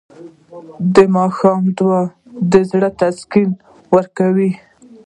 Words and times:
د 0.95 0.97
ماښام 1.15 1.63
دعا 1.77 2.01
د 2.51 2.53
زړه 2.69 2.89
تسکین 2.99 3.49
ورکوي. 3.95 4.51